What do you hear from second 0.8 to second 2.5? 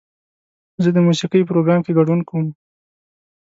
زه د موسیقۍ پروګرام کې ګډون کوم.